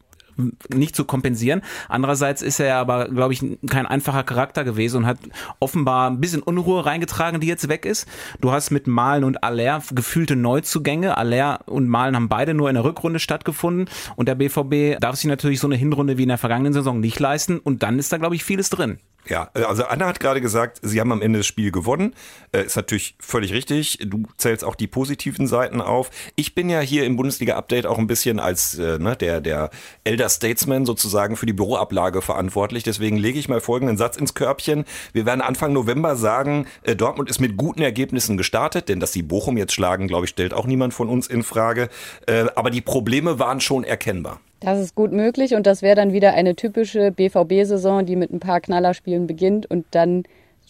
nicht 0.69 0.97
zu 0.97 1.05
kompensieren. 1.05 1.62
Andererseits 1.88 2.43
ist 2.43 2.61
er 2.61 2.76
aber, 2.76 3.09
glaube 3.09 3.32
ich, 3.32 3.44
kein 3.69 3.87
einfacher 3.87 4.25
Charakter 4.25 4.65
gewesen 4.65 4.99
und 4.99 5.06
hat 5.06 5.19
offenbar 5.61 6.11
ein 6.11 6.21
bisschen 6.21 6.43
Unruhe 6.43 6.85
reingetragen, 6.85 7.41
die 7.41 7.47
jetzt 7.47 7.69
weg 7.69 7.87
ist. 7.87 8.09
Du 8.41 8.53
hast 8.53 8.70
mit 8.70 8.87
Malen 8.87 9.25
und 9.25 9.43
Aller 9.44 9.82
gefühlte 9.93 10.37
Neuzugänge. 10.37 11.17
Aller 11.17 11.61
und 11.67 11.88
Malen 11.88 12.17
haben 12.17 12.29
beide 12.29 12.55
nur 12.55 12.69
in 12.69 12.75
der 12.75 12.85
Rückrunde 12.85 13.19
stattgefunden 13.19 13.88
und 14.17 14.29
der 14.29 14.35
BVB 14.35 15.00
darf 15.00 15.17
sich 15.17 15.27
natürlich 15.27 15.61
so 15.61 15.69
eine 15.69 15.77
Hinrunde 15.77 16.19
wie 16.19 16.23
in 16.23 16.29
der 16.29 16.38
vergangenen 16.38 16.73
Saison 16.73 17.00
nicht 17.00 17.20
leisten 17.20 17.59
und 17.59 17.82
dann 17.82 17.99
ist 17.99 18.12
da, 18.12 18.19
glaube 18.19 18.35
ich, 18.35 18.44
vieles 18.44 18.70
drin. 18.70 18.99
Ja, 19.26 19.50
also 19.55 19.85
Anna 19.85 20.06
hat 20.06 20.21
gerade 20.21 20.41
gesagt, 20.41 20.81
sie 20.82 21.00
haben 21.00 21.11
am 21.11 21.23
Ende 21.23 21.38
das 21.38 21.47
Spiel 21.47 21.71
gewonnen. 21.71 22.15
Äh, 22.53 22.65
ist 22.65 22.76
natürlich 22.76 23.17
völlig 23.19 23.53
richtig. 23.53 23.99
Du 24.05 24.25
zählst 24.37 24.65
auch 24.65 24.75
die 24.75 24.87
positiven 24.87 25.47
Seiten 25.47 25.81
auf. 25.81 26.11
Ich 26.37 26.55
bin 26.55 26.69
ja 26.69 26.81
hier 26.81 27.05
im 27.05 27.17
Bundesliga-Update 27.17 27.87
auch 27.87 27.99
ein 27.99 28.06
bisschen 28.06 28.38
als 28.38 28.79
äh, 28.79 28.99
ne, 28.99 29.17
der, 29.17 29.41
der 29.41 29.71
Elder 30.05 30.29
Statesman 30.29 30.85
sozusagen 30.85 31.37
für 31.37 31.47
die 31.47 31.55
Büroablage 31.55 32.21
verantwortlich. 32.21 32.82
Deswegen 32.82 33.17
lege 33.17 33.38
ich 33.38 33.49
mal 33.49 33.61
folgenden 33.61 33.97
Satz 33.97 34.17
ins 34.17 34.35
Körbchen. 34.35 34.85
Wir 35.12 35.25
werden 35.25 35.41
Anfang 35.41 35.73
November 35.73 36.17
sagen, 36.17 36.67
äh, 36.82 36.94
Dortmund 36.94 37.31
ist 37.31 37.41
mit 37.41 37.56
guten 37.56 37.81
Ergebnissen 37.81 38.37
gestartet, 38.37 38.91
denn 38.91 39.00
dass 39.00 39.12
sie 39.12 39.23
Bochum 39.23 39.56
jetzt 39.56 39.73
schlagen, 39.73 40.06
glaube 40.06 40.27
ich, 40.27 40.31
stellt 40.31 40.53
auch 40.53 40.67
niemand 40.67 40.93
von 40.93 41.09
uns 41.09 41.27
in 41.27 41.43
Frage. 41.43 41.88
Äh, 42.27 42.47
aber 42.56 42.70
die 42.70 42.82
Probleme 42.82 43.38
waren 43.38 43.61
schon 43.61 43.85
erkennbar. 43.85 44.41
Das 44.64 44.81
ist 44.81 44.94
gut 44.94 45.12
möglich 45.12 45.55
und 45.55 45.66
das 45.66 45.82
wäre 45.82 45.94
dann 45.94 46.14
wieder 46.14 46.32
eine 46.32 46.56
typische 46.56 47.11
BVB-Saison, 47.11 48.06
die 48.06 48.16
mit 48.16 48.32
ein 48.32 48.40
paar 48.40 48.61
Knallerspielen 48.61 49.26
beginnt 49.26 49.66
und 49.70 49.84
dann 49.90 50.22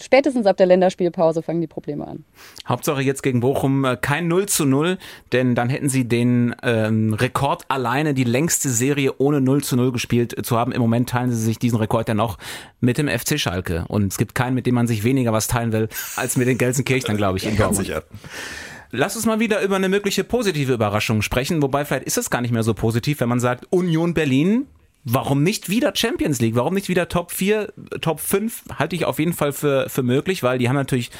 spätestens 0.02 0.46
ab 0.46 0.56
der 0.56 0.66
Länderspielpause 0.66 1.42
fangen 1.42 1.60
die 1.60 1.68
Probleme 1.68 2.04
an. 2.04 2.24
Hauptsache 2.66 3.02
jetzt 3.02 3.22
gegen 3.22 3.38
Bochum 3.38 3.84
äh, 3.84 3.96
kein 3.96 4.26
0 4.26 4.46
zu 4.46 4.64
0, 4.64 4.98
denn 5.30 5.54
dann 5.54 5.68
hätten 5.68 5.88
sie 5.88 6.08
den 6.08 6.56
ähm, 6.64 7.14
Rekord 7.14 7.62
alleine, 7.68 8.14
die 8.14 8.24
längste 8.24 8.68
Serie 8.68 9.12
ohne 9.18 9.40
0 9.40 9.62
zu 9.62 9.76
0 9.76 9.92
gespielt 9.92 10.44
zu 10.44 10.58
haben. 10.58 10.72
Im 10.72 10.80
Moment 10.80 11.10
teilen 11.10 11.30
sie 11.30 11.40
sich 11.40 11.60
diesen 11.60 11.78
Rekord 11.78 12.08
ja 12.08 12.14
noch 12.14 12.38
mit 12.80 12.98
dem 12.98 13.06
FC 13.06 13.38
Schalke. 13.38 13.84
Und 13.86 14.10
es 14.10 14.18
gibt 14.18 14.34
keinen, 14.34 14.54
mit 14.54 14.66
dem 14.66 14.74
man 14.74 14.88
sich 14.88 15.04
weniger 15.04 15.32
was 15.32 15.46
teilen 15.46 15.70
will, 15.70 15.88
als 16.16 16.36
mit 16.36 16.48
den 16.48 16.58
Gelsenkirchen, 16.58 17.16
glaube 17.16 17.38
ich, 17.38 17.46
in 17.46 17.56
Dortmund. 17.56 17.86
Sicher. 17.86 18.02
Lass 18.96 19.16
uns 19.16 19.26
mal 19.26 19.40
wieder 19.40 19.60
über 19.62 19.76
eine 19.76 19.88
mögliche 19.88 20.24
positive 20.24 20.72
Überraschung 20.72 21.22
sprechen, 21.22 21.62
wobei 21.62 21.84
vielleicht 21.84 22.06
ist 22.06 22.18
es 22.18 22.30
gar 22.30 22.40
nicht 22.40 22.52
mehr 22.52 22.62
so 22.62 22.74
positiv, 22.74 23.20
wenn 23.20 23.28
man 23.28 23.40
sagt, 23.40 23.66
Union 23.70 24.14
Berlin 24.14 24.66
Warum 25.06 25.42
nicht 25.42 25.68
wieder 25.68 25.92
Champions 25.94 26.40
League? 26.40 26.56
Warum 26.56 26.72
nicht 26.72 26.88
wieder 26.88 27.08
Top 27.08 27.30
4, 27.30 27.74
Top 28.00 28.20
5? 28.20 28.64
Halte 28.78 28.96
ich 28.96 29.04
auf 29.04 29.18
jeden 29.18 29.34
Fall 29.34 29.52
für, 29.52 29.90
für 29.90 30.02
möglich, 30.02 30.42
weil 30.42 30.56
die 30.56 30.70
haben 30.70 30.76
natürlich 30.76 31.10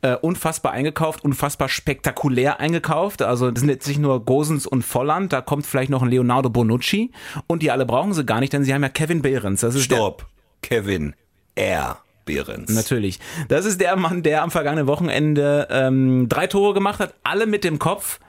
äh, 0.00 0.16
unfassbar 0.16 0.72
eingekauft, 0.72 1.22
unfassbar 1.22 1.68
spektakulär 1.68 2.58
eingekauft. 2.58 3.20
Also 3.20 3.50
das 3.50 3.60
sind 3.60 3.68
jetzt 3.68 3.86
nicht 3.86 4.00
nur 4.00 4.24
Gosens 4.24 4.66
und 4.66 4.82
Volland, 4.82 5.34
da 5.34 5.42
kommt 5.42 5.66
vielleicht 5.66 5.90
noch 5.90 6.02
ein 6.02 6.08
Leonardo 6.08 6.48
Bonucci 6.48 7.10
und 7.46 7.62
die 7.62 7.70
alle 7.70 7.84
brauchen 7.84 8.14
sie 8.14 8.24
gar 8.24 8.40
nicht, 8.40 8.54
denn 8.54 8.64
sie 8.64 8.72
haben 8.72 8.82
ja 8.82 8.88
Kevin 8.88 9.20
Behrens. 9.20 9.60
Das 9.60 9.74
ist 9.74 9.84
Stopp, 9.84 10.24
Kevin 10.62 11.14
R. 11.54 11.98
Behrens. 12.24 12.70
Natürlich. 12.70 13.18
Das 13.48 13.64
ist 13.64 13.80
der 13.80 13.96
Mann, 13.96 14.22
der 14.22 14.42
am 14.42 14.50
vergangenen 14.50 14.86
Wochenende 14.86 15.68
ähm, 15.70 16.28
drei 16.28 16.46
Tore 16.46 16.74
gemacht 16.74 17.00
hat, 17.00 17.14
alle 17.22 17.46
mit 17.46 17.64
dem 17.64 17.78
Kopf. 17.78 18.20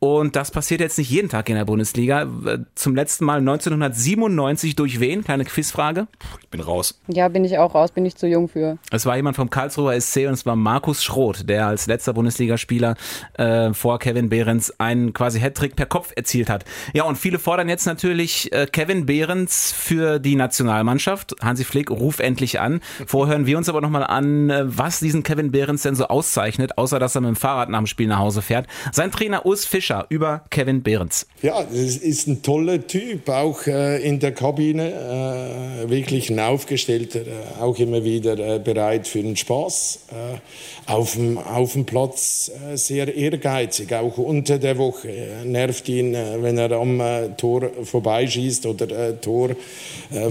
Und 0.00 0.36
das 0.36 0.52
passiert 0.52 0.80
jetzt 0.80 0.96
nicht 0.96 1.10
jeden 1.10 1.28
Tag 1.28 1.48
in 1.48 1.56
der 1.56 1.64
Bundesliga. 1.64 2.28
Zum 2.76 2.94
letzten 2.94 3.24
Mal 3.24 3.38
1997 3.38 4.76
durch 4.76 5.00
wen? 5.00 5.24
Kleine 5.24 5.44
Quizfrage. 5.44 6.06
Ich 6.40 6.48
bin 6.48 6.60
raus. 6.60 7.00
Ja, 7.08 7.28
bin 7.28 7.44
ich 7.44 7.58
auch 7.58 7.74
raus, 7.74 7.90
bin 7.90 8.06
ich 8.06 8.14
zu 8.14 8.28
jung 8.28 8.48
für. 8.48 8.78
Es 8.92 9.06
war 9.06 9.16
jemand 9.16 9.34
vom 9.34 9.50
Karlsruher 9.50 10.00
SC 10.00 10.28
und 10.28 10.34
es 10.34 10.46
war 10.46 10.54
Markus 10.54 11.02
Schroth, 11.02 11.48
der 11.48 11.66
als 11.66 11.88
letzter 11.88 12.12
Bundesligaspieler 12.12 12.94
äh, 13.34 13.72
vor 13.74 13.98
Kevin 13.98 14.28
Behrens 14.28 14.72
einen 14.78 15.12
quasi 15.12 15.40
Hattrick 15.40 15.74
per 15.74 15.86
Kopf 15.86 16.12
erzielt 16.14 16.48
hat. 16.48 16.64
Ja, 16.92 17.02
und 17.02 17.18
viele 17.18 17.40
fordern 17.40 17.68
jetzt 17.68 17.86
natürlich 17.86 18.52
äh, 18.52 18.66
Kevin 18.66 19.04
Behrens 19.04 19.72
für 19.72 20.20
die 20.20 20.36
Nationalmannschaft. 20.36 21.34
Hansi 21.42 21.64
Flick, 21.64 21.90
ruf 21.90 22.20
endlich 22.20 22.60
an. 22.60 22.80
Vorher 23.06 23.34
hören 23.34 23.46
wir 23.46 23.58
uns 23.58 23.68
aber 23.68 23.80
nochmal 23.80 24.04
an, 24.04 24.48
äh, 24.48 24.64
was 24.64 25.00
diesen 25.00 25.24
Kevin 25.24 25.50
Behrens 25.50 25.82
denn 25.82 25.96
so 25.96 26.06
auszeichnet, 26.06 26.78
außer 26.78 27.00
dass 27.00 27.16
er 27.16 27.20
mit 27.22 27.28
dem 27.28 27.36
Fahrrad 27.36 27.68
nach 27.68 27.78
dem 27.80 27.86
Spiel 27.86 28.06
nach 28.06 28.18
Hause 28.18 28.42
fährt. 28.42 28.68
Sein 28.92 29.10
Trainer 29.10 29.44
Urs 29.44 29.64
Fischer 29.64 29.87
Fischer 29.88 30.06
über 30.10 30.44
Kevin 30.50 30.82
Behrens. 30.82 31.26
Ja, 31.42 31.62
es 31.62 31.96
ist 31.96 32.26
ein 32.26 32.42
toller 32.42 32.86
Typ, 32.86 33.28
auch 33.28 33.66
äh, 33.66 34.02
in 34.02 34.20
der 34.20 34.32
Kabine, 34.32 35.84
äh, 35.84 35.90
wirklich 35.90 36.30
ein 36.30 36.40
aufgestellter, 36.40 37.20
äh, 37.20 37.60
auch 37.60 37.78
immer 37.78 38.04
wieder 38.04 38.38
äh, 38.38 38.58
bereit 38.58 39.08
für 39.08 39.22
den 39.22 39.36
Spaß. 39.36 40.00
Äh, 40.10 40.92
auf, 40.92 41.14
dem, 41.14 41.38
auf 41.38 41.72
dem 41.72 41.86
Platz 41.86 42.50
äh, 42.50 42.76
sehr 42.76 43.14
ehrgeizig, 43.14 43.92
auch 43.94 44.18
unter 44.18 44.58
der 44.58 44.76
Woche. 44.78 45.08
nervt 45.44 45.88
ihn, 45.88 46.12
wenn 46.12 46.58
er 46.58 46.72
am 46.72 47.00
Tor 47.36 47.70
vorbeischießt 47.84 48.66
oder 48.66 49.20
Tor 49.20 49.50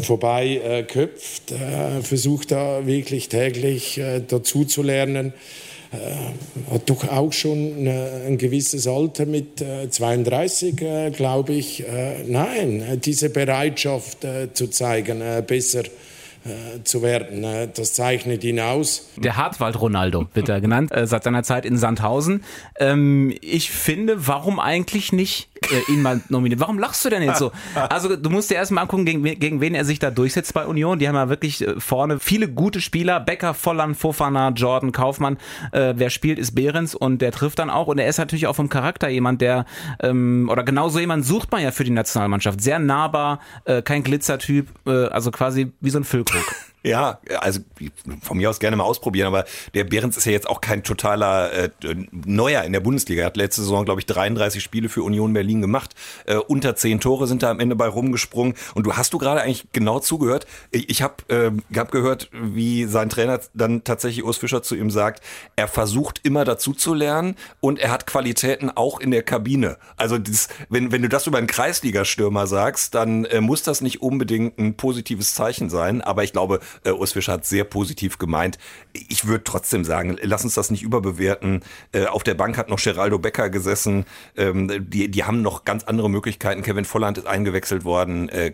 vorbei 0.01 0.85
köpft. 0.87 1.53
versucht 2.01 2.51
da 2.51 2.85
wirklich 2.85 3.29
täglich 3.29 4.01
dazu 4.27 4.65
zu 4.65 4.83
lernen. 4.83 5.33
Äh, 5.91 6.73
hat 6.73 6.89
doch 6.89 7.07
auch 7.07 7.31
schon 7.31 7.87
äh, 7.87 8.27
ein 8.27 8.37
gewisses 8.37 8.87
Alter 8.87 9.25
mit 9.25 9.63
32, 9.89 10.81
äh, 10.81 11.11
glaube 11.11 11.53
ich. 11.53 11.83
nein, 12.27 12.99
diese 13.03 13.29
Bereitschaft 13.29 14.25
zu 14.53 14.67
zeigen, 14.67 15.21
besser 15.45 15.83
zu 16.83 17.01
werden. 17.01 17.45
Das 17.73 17.93
zeichnet 17.93 18.43
ihn 18.43 18.59
aus. 18.59 19.09
Der 19.17 19.35
Hartwald-Ronaldo 19.35 20.27
wird 20.33 20.47
er 20.47 20.61
genannt, 20.61 20.91
seit 21.03 21.23
seiner 21.23 21.43
Zeit 21.43 21.65
in 21.65 21.77
Sandhausen. 21.77 22.43
Ähm, 22.79 23.35
ich 23.41 23.71
finde, 23.71 24.27
warum 24.27 24.59
eigentlich 24.59 25.11
nicht 25.11 25.49
äh, 25.71 25.91
ihn 25.91 26.01
mal 26.01 26.21
nominiert. 26.29 26.59
Warum 26.59 26.79
lachst 26.79 27.03
du 27.05 27.09
denn 27.09 27.23
jetzt 27.23 27.39
so? 27.39 27.51
Also 27.75 28.15
du 28.15 28.29
musst 28.29 28.49
dir 28.49 28.55
erstmal 28.55 28.83
angucken, 28.83 29.05
gegen, 29.05 29.23
gegen 29.23 29.61
wen 29.61 29.75
er 29.75 29.85
sich 29.85 29.99
da 29.99 30.11
durchsetzt 30.11 30.53
bei 30.53 30.65
Union. 30.65 30.99
Die 30.99 31.07
haben 31.07 31.15
ja 31.15 31.29
wirklich 31.29 31.65
äh, 31.65 31.79
vorne 31.79 32.19
viele 32.19 32.47
gute 32.47 32.81
Spieler. 32.81 33.19
Becker, 33.19 33.53
Volland, 33.53 33.97
Fofana, 33.97 34.49
Jordan, 34.49 34.91
Kaufmann. 34.91 35.37
Äh, 35.71 35.93
wer 35.97 36.09
spielt, 36.09 36.39
ist 36.39 36.55
Behrens 36.55 36.95
und 36.95 37.21
der 37.21 37.31
trifft 37.31 37.59
dann 37.59 37.69
auch. 37.69 37.87
Und 37.87 37.99
er 37.99 38.07
ist 38.07 38.17
natürlich 38.17 38.47
auch 38.47 38.55
vom 38.55 38.69
Charakter 38.69 39.09
jemand, 39.09 39.41
der, 39.41 39.65
ähm, 40.01 40.49
oder 40.51 40.63
genau 40.63 40.89
so 40.89 40.99
jemand 40.99 41.25
sucht 41.25 41.51
man 41.51 41.61
ja 41.61 41.71
für 41.71 41.83
die 41.83 41.91
Nationalmannschaft. 41.91 42.61
Sehr 42.61 42.79
nahbar, 42.79 43.39
äh, 43.65 43.81
kein 43.81 44.03
Glitzertyp, 44.03 44.67
äh, 44.85 45.05
also 45.07 45.31
quasi 45.31 45.71
wie 45.81 45.89
so 45.89 45.99
ein 45.99 46.03
Füllkrug. 46.03 46.43
Ja, 46.87 47.19
also 47.41 47.59
von 48.21 48.37
mir 48.37 48.49
aus 48.49 48.59
gerne 48.59 48.77
mal 48.77 48.85
ausprobieren, 48.85 49.27
aber 49.27 49.43
der 49.73 49.83
Behrens 49.83 50.15
ist 50.15 50.23
ja 50.23 50.31
jetzt 50.31 50.49
auch 50.49 50.61
kein 50.61 50.83
totaler 50.83 51.51
äh, 51.51 51.69
Neuer 52.11 52.63
in 52.63 52.71
der 52.71 52.79
Bundesliga. 52.79 53.23
Er 53.23 53.25
hat 53.25 53.35
letzte 53.35 53.61
Saison, 53.61 53.83
glaube 53.83 53.99
ich, 53.99 54.05
33 54.05 54.63
Spiele 54.63 54.87
für 54.87 55.03
Union 55.03 55.33
Berlin 55.33 55.59
gemacht. 55.59 55.95
Äh, 56.25 56.35
unter 56.35 56.77
zehn 56.77 57.01
Tore 57.01 57.27
sind 57.27 57.43
da 57.43 57.51
am 57.51 57.59
Ende 57.59 57.75
bei 57.75 57.87
rumgesprungen. 57.87 58.53
Und 58.73 58.85
du 58.85 58.93
hast 58.93 59.11
du 59.11 59.17
gerade 59.17 59.41
eigentlich 59.41 59.67
genau 59.73 59.99
zugehört. 59.99 60.47
Ich, 60.71 60.89
ich 60.89 61.01
habe 61.01 61.15
äh, 61.27 61.51
hab 61.77 61.91
gehört, 61.91 62.29
wie 62.31 62.85
sein 62.85 63.09
Trainer 63.09 63.41
dann 63.53 63.83
tatsächlich 63.83 64.23
Urs 64.23 64.37
Fischer 64.37 64.63
zu 64.63 64.75
ihm 64.75 64.89
sagt, 64.89 65.21
er 65.57 65.67
versucht 65.67 66.21
immer 66.23 66.45
dazu 66.45 66.71
zu 66.71 66.93
lernen 66.93 67.35
und 67.59 67.79
er 67.79 67.91
hat 67.91 68.07
Qualitäten 68.07 68.69
auch 68.69 69.01
in 69.01 69.11
der 69.11 69.23
Kabine. 69.23 69.77
Also 69.97 70.17
das, 70.17 70.47
wenn, 70.69 70.93
wenn 70.93 71.01
du 71.01 71.09
das 71.09 71.27
über 71.27 71.37
einen 71.37 71.47
Kreisligastürmer 71.47 72.47
sagst, 72.47 72.95
dann 72.95 73.25
äh, 73.25 73.41
muss 73.41 73.63
das 73.63 73.81
nicht 73.81 74.01
unbedingt 74.01 74.57
ein 74.57 74.77
positives 74.77 75.35
Zeichen 75.35 75.69
sein. 75.69 76.01
Aber 76.01 76.23
ich 76.23 76.31
glaube, 76.31 76.61
äh, 76.83 76.91
Urs 76.91 77.13
Fischer 77.13 77.33
hat 77.33 77.45
sehr 77.45 77.63
positiv 77.63 78.17
gemeint. 78.17 78.57
Ich 78.93 79.25
würde 79.25 79.43
trotzdem 79.43 79.83
sagen, 79.83 80.17
lass 80.21 80.43
uns 80.43 80.55
das 80.55 80.71
nicht 80.71 80.83
überbewerten. 80.83 81.61
Äh, 81.91 82.05
auf 82.05 82.23
der 82.23 82.33
Bank 82.33 82.57
hat 82.57 82.69
noch 82.69 82.81
Geraldo 82.81 83.19
Becker 83.19 83.49
gesessen. 83.49 84.05
Ähm, 84.35 84.89
die, 84.89 85.09
die 85.09 85.23
haben 85.23 85.41
noch 85.41 85.65
ganz 85.65 85.83
andere 85.83 86.09
Möglichkeiten. 86.09 86.61
Kevin 86.61 86.85
Volland 86.85 87.17
ist 87.17 87.27
eingewechselt 87.27 87.85
worden. 87.85 88.29
Äh, 88.29 88.53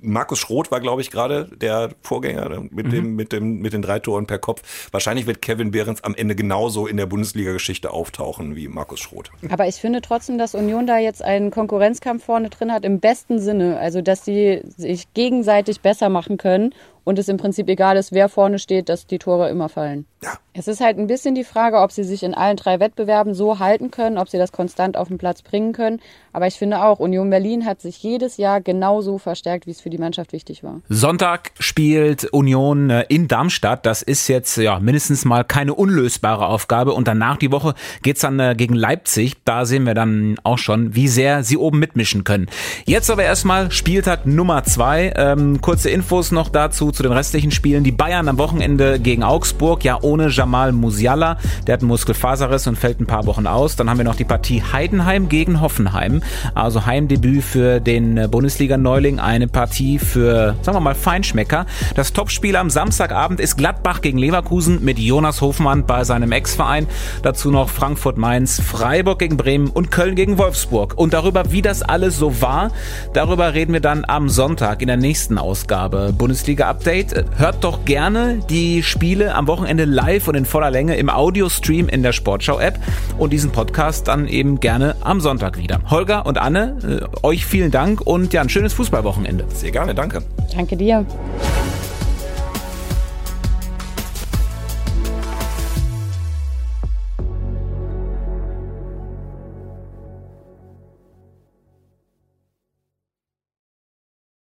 Markus 0.00 0.38
Schroth 0.38 0.70
war, 0.70 0.80
glaube 0.80 1.02
ich, 1.02 1.10
gerade 1.10 1.50
der 1.56 1.90
Vorgänger 2.02 2.60
mit, 2.70 2.86
mhm. 2.86 2.90
dem, 2.90 3.16
mit, 3.16 3.32
dem, 3.32 3.58
mit 3.60 3.72
den 3.72 3.82
drei 3.82 3.98
Toren 3.98 4.26
per 4.26 4.38
Kopf. 4.38 4.62
Wahrscheinlich 4.90 5.26
wird 5.26 5.42
Kevin 5.42 5.70
Behrens 5.70 6.02
am 6.04 6.14
Ende 6.14 6.34
genauso 6.34 6.86
in 6.86 6.96
der 6.96 7.06
Bundesliga-Geschichte 7.06 7.90
auftauchen 7.90 8.56
wie 8.56 8.68
Markus 8.68 9.00
Schroth. 9.00 9.30
Aber 9.50 9.66
ich 9.66 9.76
finde 9.76 10.00
trotzdem, 10.00 10.38
dass 10.38 10.54
Union 10.54 10.86
da 10.86 10.98
jetzt 10.98 11.22
einen 11.22 11.50
Konkurrenzkampf 11.50 12.24
vorne 12.24 12.50
drin 12.50 12.72
hat, 12.72 12.84
im 12.84 13.00
besten 13.00 13.38
Sinne. 13.38 13.78
Also, 13.78 14.02
dass 14.02 14.24
sie 14.24 14.62
sich 14.76 15.12
gegenseitig 15.14 15.80
besser 15.80 16.08
machen 16.08 16.36
können 16.36 16.74
und 17.04 17.18
es 17.18 17.28
im 17.28 17.36
Prinzip 17.36 17.68
egal 17.68 17.96
ist, 17.96 18.12
wer 18.12 18.28
vorne 18.28 18.58
steht, 18.58 18.88
dass 18.88 19.06
die 19.06 19.18
Tore 19.18 19.48
immer 19.50 19.68
fallen. 19.68 20.06
Ja. 20.22 20.38
Es 20.54 20.68
ist 20.68 20.80
halt 20.80 20.98
ein 20.98 21.06
bisschen 21.06 21.34
die 21.34 21.44
Frage, 21.44 21.78
ob 21.78 21.92
sie 21.92 22.04
sich 22.04 22.22
in 22.22 22.34
allen 22.34 22.56
drei 22.56 22.80
Wettbewerben 22.80 23.34
so 23.34 23.58
halten 23.58 23.90
können, 23.90 24.18
ob 24.18 24.28
sie 24.28 24.38
das 24.38 24.52
konstant 24.52 24.96
auf 24.96 25.08
den 25.08 25.18
Platz 25.18 25.42
bringen 25.42 25.72
können. 25.72 26.00
Aber 26.34 26.48
ich 26.48 26.54
finde 26.54 26.82
auch, 26.82 26.98
Union 26.98 27.30
Berlin 27.30 27.64
hat 27.64 27.80
sich 27.80 28.02
jedes 28.02 28.38
Jahr 28.38 28.60
genauso 28.60 29.18
verstärkt, 29.18 29.68
wie 29.68 29.70
es 29.70 29.80
für 29.80 29.88
die 29.88 29.98
Mannschaft 29.98 30.32
wichtig 30.32 30.64
war. 30.64 30.80
Sonntag 30.88 31.52
spielt 31.60 32.24
Union 32.24 32.90
äh, 32.90 33.04
in 33.08 33.28
Darmstadt. 33.28 33.86
Das 33.86 34.02
ist 34.02 34.26
jetzt 34.26 34.56
ja 34.56 34.80
mindestens 34.80 35.24
mal 35.24 35.44
keine 35.44 35.74
unlösbare 35.74 36.48
Aufgabe. 36.48 36.92
Und 36.92 37.06
danach 37.06 37.36
die 37.36 37.52
Woche 37.52 37.74
geht's 38.02 38.22
dann 38.22 38.40
äh, 38.40 38.56
gegen 38.56 38.74
Leipzig. 38.74 39.36
Da 39.44 39.64
sehen 39.64 39.86
wir 39.86 39.94
dann 39.94 40.34
auch 40.42 40.58
schon, 40.58 40.96
wie 40.96 41.06
sehr 41.06 41.44
sie 41.44 41.56
oben 41.56 41.78
mitmischen 41.78 42.24
können. 42.24 42.48
Jetzt 42.84 43.10
aber 43.10 43.22
erstmal 43.22 43.70
Spieltag 43.70 44.26
Nummer 44.26 44.64
zwei. 44.64 45.12
Ähm, 45.14 45.60
kurze 45.60 45.90
Infos 45.90 46.32
noch 46.32 46.48
dazu 46.48 46.90
zu 46.90 47.04
den 47.04 47.12
restlichen 47.12 47.52
Spielen. 47.52 47.84
Die 47.84 47.92
Bayern 47.92 48.26
am 48.26 48.38
Wochenende 48.38 48.98
gegen 48.98 49.22
Augsburg, 49.22 49.84
ja 49.84 50.02
ohne 50.02 50.30
Jamal 50.30 50.72
Musiala. 50.72 51.38
Der 51.68 51.74
hat 51.74 51.82
einen 51.82 51.88
Muskelfaserriss 51.90 52.66
und 52.66 52.76
fällt 52.76 52.98
ein 52.98 53.06
paar 53.06 53.26
Wochen 53.26 53.46
aus. 53.46 53.76
Dann 53.76 53.88
haben 53.88 53.98
wir 53.98 54.04
noch 54.04 54.16
die 54.16 54.24
Partie 54.24 54.64
Heidenheim 54.72 55.28
gegen 55.28 55.60
Hoffenheim. 55.60 56.22
Also 56.54 56.86
Heimdebüt 56.86 57.42
für 57.42 57.80
den 57.80 58.16
äh, 58.16 58.28
Bundesliga-Neuling. 58.28 59.20
Eine 59.20 59.48
Partie 59.48 59.98
für, 59.98 60.56
sagen 60.62 60.76
wir 60.76 60.80
mal, 60.80 60.94
Feinschmecker. 60.94 61.66
Das 61.94 62.12
Topspiel 62.12 62.56
am 62.56 62.70
Samstagabend 62.70 63.40
ist 63.40 63.56
Gladbach 63.56 64.00
gegen 64.00 64.18
Leverkusen 64.18 64.84
mit 64.84 64.98
Jonas 64.98 65.40
Hofmann 65.40 65.86
bei 65.86 66.04
seinem 66.04 66.32
Ex-Verein. 66.32 66.86
Dazu 67.22 67.50
noch 67.50 67.68
Frankfurt-Mainz, 67.68 68.60
Freiburg 68.60 69.18
gegen 69.18 69.36
Bremen 69.36 69.68
und 69.68 69.90
Köln 69.90 70.14
gegen 70.14 70.38
Wolfsburg. 70.38 70.94
Und 70.96 71.12
darüber, 71.12 71.50
wie 71.52 71.62
das 71.62 71.82
alles 71.82 72.16
so 72.18 72.40
war, 72.40 72.70
darüber 73.12 73.54
reden 73.54 73.72
wir 73.72 73.80
dann 73.80 74.04
am 74.06 74.28
Sonntag 74.28 74.80
in 74.80 74.88
der 74.88 74.96
nächsten 74.96 75.38
Ausgabe 75.38 76.12
Bundesliga-Update. 76.16 77.24
Hört 77.36 77.64
doch 77.64 77.84
gerne 77.84 78.40
die 78.48 78.82
Spiele 78.82 79.34
am 79.34 79.46
Wochenende 79.46 79.84
live 79.84 80.28
und 80.28 80.34
in 80.34 80.44
voller 80.44 80.70
Länge 80.70 80.96
im 80.96 81.10
Audio-Stream 81.10 81.88
in 81.88 82.02
der 82.02 82.12
Sportschau-App 82.12 82.78
und 83.18 83.32
diesen 83.32 83.50
Podcast 83.50 84.08
dann 84.08 84.28
eben 84.28 84.60
gerne 84.60 84.96
am 85.00 85.20
Sonntag 85.20 85.58
wieder. 85.58 85.80
Holger 85.90 86.13
und 86.20 86.38
Anne, 86.38 86.76
äh, 87.22 87.26
euch 87.26 87.46
vielen 87.46 87.70
Dank 87.70 88.00
und 88.00 88.32
ja, 88.32 88.40
ein 88.40 88.48
schönes 88.48 88.72
Fußballwochenende. 88.74 89.44
Sehr 89.52 89.70
gerne, 89.70 89.94
danke. 89.94 90.22
Danke 90.54 90.76
dir. 90.76 91.04